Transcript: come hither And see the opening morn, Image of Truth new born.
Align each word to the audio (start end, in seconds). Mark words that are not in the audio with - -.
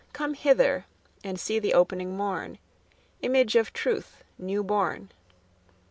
come 0.13 0.33
hither 0.33 0.85
And 1.23 1.39
see 1.39 1.59
the 1.59 1.75
opening 1.75 2.17
morn, 2.17 2.57
Image 3.21 3.55
of 3.55 3.71
Truth 3.71 4.23
new 4.39 4.63
born. 4.63 5.11